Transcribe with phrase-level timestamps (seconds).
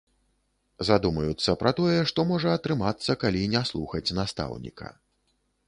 [0.87, 4.87] Задумаюцца пра тое, што можа атрымацца калі не слухаць настаўніка.